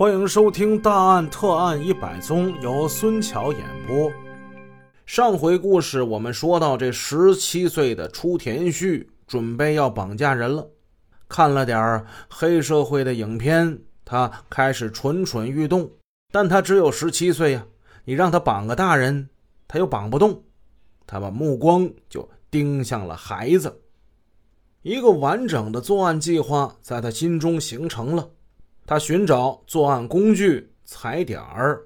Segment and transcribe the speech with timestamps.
[0.00, 4.10] 欢迎收听《大案特案一百宗》，由孙桥演播。
[5.04, 10.66] 上回故事我们说到，这十七岁的初田旭准备要绑架人了。
[11.28, 15.90] 看了点黑社会的影片，他开始蠢蠢欲动。
[16.32, 17.66] 但他只有十七岁呀，
[18.06, 19.28] 你让他绑个大人，
[19.68, 20.44] 他又绑不动。
[21.06, 23.82] 他把目光就盯向了孩子。
[24.80, 28.30] 一个完整的作案计划在他心中形成了。
[28.90, 31.80] 他寻找作案工具、踩点儿，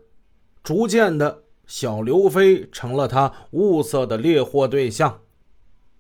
[0.63, 5.21] 逐渐的小刘飞成了他物色的猎获对象。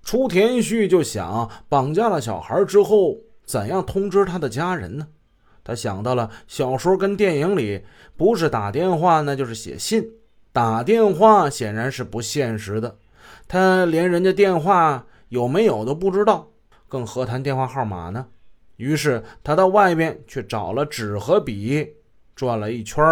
[0.03, 5.07] 初田旭就想，绑架了小孩之后，怎样通知他的家人呢？
[5.63, 7.85] 他想到了小说跟电影里，
[8.17, 10.03] 不是打电话，那就是写信。
[10.55, 12.97] 打电话显然是不现实的，
[13.47, 16.49] 他连人家电话有没有都不知道，
[16.89, 18.25] 更何谈电话号码呢？
[18.77, 21.95] 于是他到外边去找了纸和笔，
[22.35, 23.05] 转了一圈，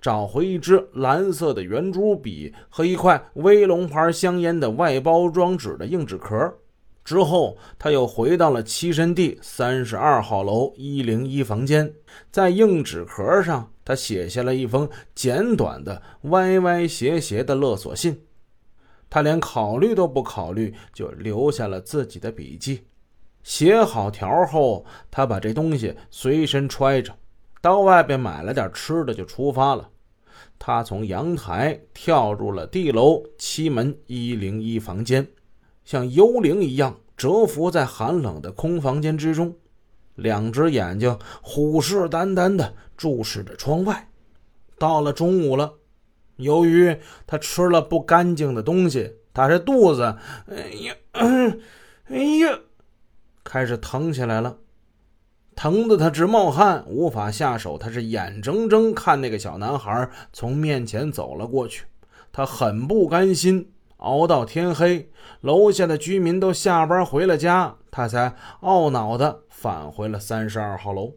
[0.00, 6.56] 找回一支蓝色的圆珠笔和一块威龙牌香烟的外包装纸的硬纸壳。
[7.02, 11.92] 之后，他又回到了栖身地三十二号楼一零一房间，
[12.30, 18.22] 在硬纸壳上，他写下了一封简短的、歪歪斜斜的勒索信。
[19.08, 22.82] 他连考虑都不考虑，就留下了自己的笔记。
[23.42, 27.14] 写好条后，他把这东西随身揣着，
[27.60, 29.88] 到外边买了点吃的就出发了。
[30.58, 35.26] 他从阳台跳入了地楼七门一零一房间，
[35.84, 39.54] 像幽灵一样蛰伏在寒冷的空房间之中，
[40.16, 44.08] 两只眼睛虎视眈眈地注视着窗外。
[44.78, 45.74] 到了中午了，
[46.36, 46.96] 由于
[47.26, 50.14] 他吃了不干净的东西，他这肚子，
[50.46, 52.58] 哎呀，哎呀！
[53.50, 54.58] 开始疼起来了，
[55.56, 57.76] 疼得他直冒汗，无法下手。
[57.76, 61.84] 他是眼睁睁看那个小男孩从面前走了过去，
[62.30, 63.72] 他很不甘心。
[63.96, 71.12] 熬到天黑，楼下的居民都下班回了家，他才懊恼地返回了三十二号楼。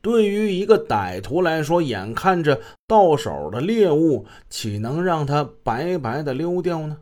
[0.00, 6.98] 对于一个歹徒来说，眼看着到手的猎物，岂能让他白白的溜掉呢？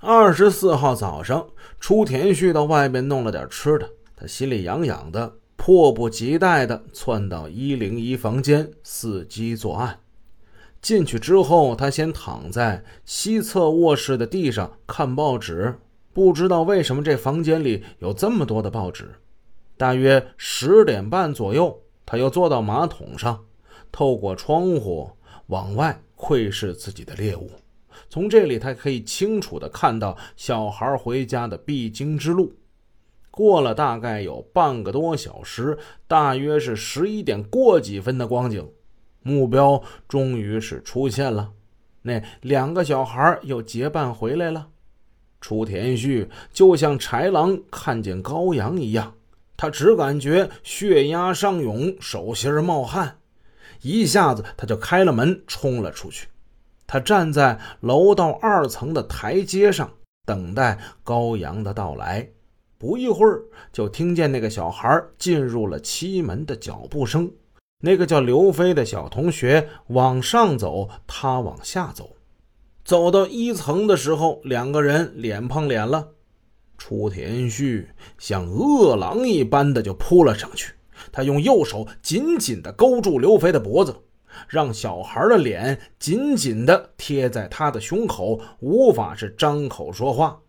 [0.00, 1.48] 二十四号早上，
[1.80, 9.98] 初田旭到外面弄了点吃的，他心里痒痒的，迫不及待地窜到一零一房间伺机作案。
[10.80, 15.74] 进去之后，他先躺在西侧卧室的地上看报纸，
[16.12, 19.10] 不知道为什么这房间里有这么多的报纸。
[19.76, 21.76] 大约十点半左右，
[22.06, 23.44] 他又坐到马桶上，
[23.90, 25.10] 透过窗户
[25.48, 27.50] 往外窥视自己的猎物。
[28.08, 32.52] 从这里，他可以清楚地看到小孩回家的必经之路。
[33.30, 38.68] 过了大概有半个多小时，大约是十一点过几分的光景，
[39.22, 41.52] 目标终于是出现了。
[42.02, 44.68] 那两个小孩又结伴回来了。
[45.40, 49.14] 楚田旭就像豺狼看见羔羊一样，
[49.56, 53.18] 他只感觉血压上涌，手心冒汗，
[53.82, 56.26] 一下子他就开了门，冲了出去。
[56.88, 59.88] 他站在楼道二层的台阶上，
[60.26, 62.26] 等待高阳的到来。
[62.78, 67.30] 不一会儿，就听见那个小孩进入了七门的脚步声。
[67.82, 72.16] 那个叫刘飞的小同学往上走，他往下走。
[72.84, 76.08] 走到一层的时候，两个人脸碰脸了。
[76.78, 80.72] 初田旭像饿狼一般的就扑了上去，
[81.12, 83.94] 他用右手紧紧地勾住刘飞的脖子。
[84.46, 90.40] 让小孩的脸紧紧地贴在他的胸口，无法是张口说话。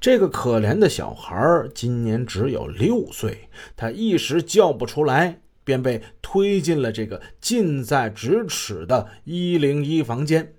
[0.00, 1.36] 这个可怜的小孩
[1.74, 10.54] 今年只有六岁，他一时叫不出来，便被推进了这个近在咫尺的一零一房间。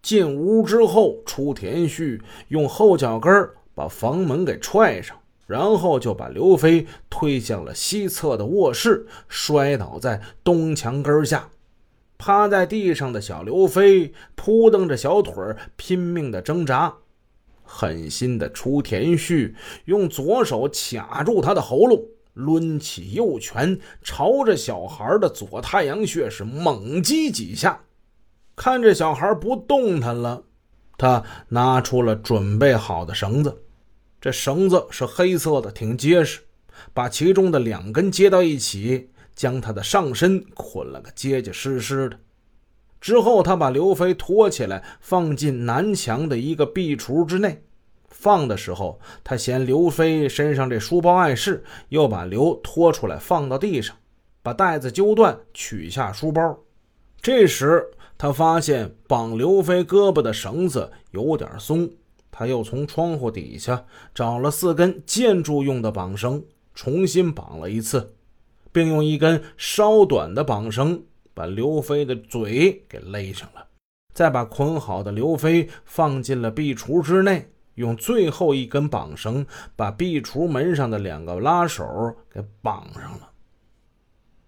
[0.00, 11.50] 进屋之后，出田旭用后脚跟把房门给踹上，然后就把刘飞推向了西侧的卧室，摔倒在东墙根下。
[12.18, 15.34] 趴在地上的小刘飞扑蹬着小腿
[15.76, 16.94] 拼命的挣扎。
[17.62, 19.54] 狠心的出田旭
[19.86, 22.00] 用左手卡住他的喉咙，
[22.34, 27.80] 抡起右拳，朝着小孩的左太阳穴是猛击几下。
[28.54, 30.44] 看着小孩不动弹了，
[30.96, 33.62] 他拿出了准备好的绳子。
[34.20, 36.40] 这绳子是黑色的，挺结实，
[36.94, 39.10] 把其中的两根接到一起。
[39.36, 42.18] 将他的上身捆了个结结实实的，
[43.00, 47.62] 之后他把刘飞拖起来，放进南墙的一个壁橱之内。
[48.08, 53.94] 放的时候，他嫌刘飞身上这书包碍事，又把刘拖出来放到地上，
[54.42, 56.58] 把带子揪断，取下书包。
[57.20, 57.86] 这时
[58.16, 61.90] 他发现绑刘飞胳膊的绳子有点松，
[62.30, 63.84] 他又从窗户底下
[64.14, 66.42] 找了四根建筑用的绑绳，
[66.74, 68.14] 重新绑了一次，
[68.76, 71.02] 并用一根稍短的绑绳
[71.32, 73.66] 把刘飞的嘴给勒上了，
[74.12, 77.50] 再把捆好的刘飞放进了壁橱之内。
[77.76, 83.30] 用最后一根绑绳把壁橱门上的两个拉手给绑上了。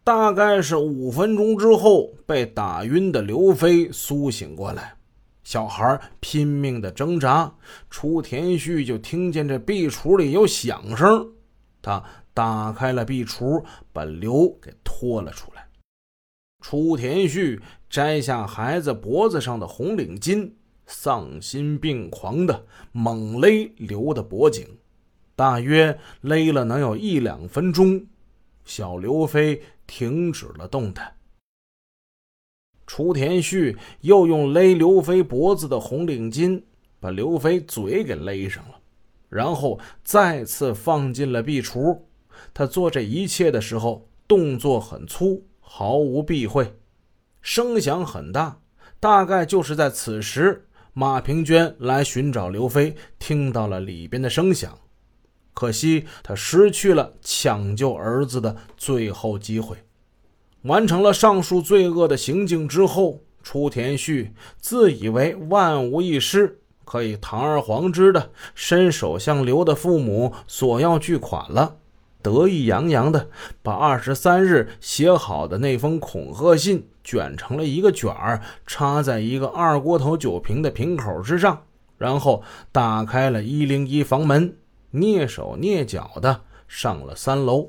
[0.05, 4.95] 大概是五分钟之后，被打晕的刘飞苏醒过来，
[5.43, 7.51] 小孩拼命的挣扎，
[7.89, 11.27] 楚田旭就听见这壁橱里有响声，
[11.81, 12.05] 他
[12.39, 15.67] 打开了壁橱，把刘给拖了出来。
[16.61, 20.53] 楚田旭摘下孩子脖子上的红领巾。
[20.87, 24.67] 丧心病狂的猛勒刘的脖颈，
[25.35, 28.07] 大约勒了能有一两分钟，
[28.65, 31.17] 小刘飞停止了动弹。
[32.87, 36.63] 楚田旭又用勒刘飞脖子的红领巾
[37.01, 38.81] 把刘飞嘴给勒上了，
[39.29, 42.01] 然后再次放进了壁橱。
[42.53, 46.75] 他做这一切的时候，动作很粗，毫无避讳，
[47.41, 48.61] 声响很大，
[49.01, 50.65] 大概就是在此时。
[50.95, 54.77] 马平娟来寻找刘飞，听到了里边的声响，
[55.55, 59.77] 可惜他失去了抢救儿子的最后机会。
[60.63, 71.77] 完成了上述罪恶的行径之后，初田旭自以为万无一失，可以堂而皇之的伸手向刘的父母索要巨款了。
[72.23, 73.29] 得意洋洋的
[73.63, 81.63] 把二十三日写好的那封恐吓信卷成了一个卷儿，插在一个二锅头酒瓶的瓶口之上，
[81.97, 82.43] 然后
[82.73, 84.57] 打开了一零一房门，
[84.93, 87.69] 蹑手蹑脚的上了三楼，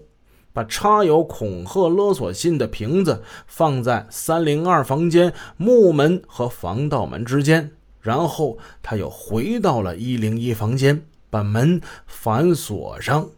[0.52, 13.30] 把插有恐吓勒索信的瓶子放在三零二房间木门和防盗门之间，然后他又回到了一零一房间，把门反锁上。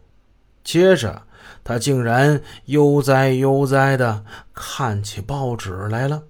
[0.64, 1.22] 接着，
[1.64, 6.22] 他竟然悠哉悠哉地看起报纸来了。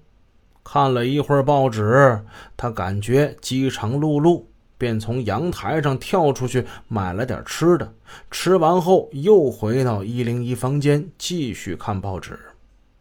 [0.63, 2.19] 看了一会儿报纸，
[2.55, 4.43] 他感觉饥肠辘辘，
[4.77, 7.93] 便从阳台上跳出去买了点吃的。
[8.31, 12.39] 吃完后，又回到一零一房间继续看报纸。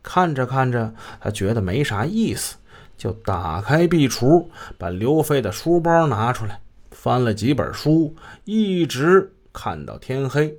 [0.02, 2.56] 看着看着，他觉得没啥意思，
[2.96, 4.44] 就打开壁橱，
[4.76, 8.14] 把刘飞的书包拿出来，翻了几本书，
[8.44, 10.52] 一直看到天黑。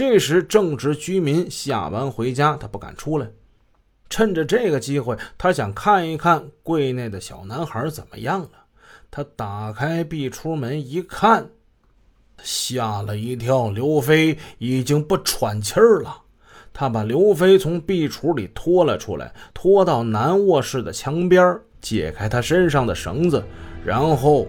[0.00, 3.30] 这时正值居民下班回家，他不敢出来。
[4.08, 8.50] 趁着这个机会，他想看一看柜内的小男孩怎么样了。
[9.10, 11.46] 他打开壁橱门一看，
[12.42, 16.16] 吓了一跳，刘飞已经不喘气儿了。
[16.72, 23.44] 他把刘飞从壁橱里拖了出来，拖到南卧室的墙边，解开他身上的绳子，
[23.84, 24.48] 然后。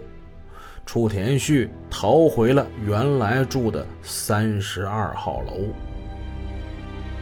[0.91, 5.69] 楚田旭逃回了原来住的三十二号楼。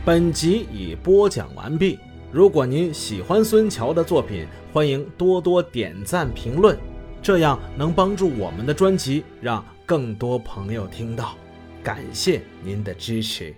[0.03, 1.99] 本集已播讲完毕。
[2.31, 6.75] 如果您喜欢孙桥的作品，欢迎多多点赞评论，
[7.21, 11.37] 这样能帮助我们的专辑让更多朋友听到。
[11.83, 13.55] 感谢您的支持。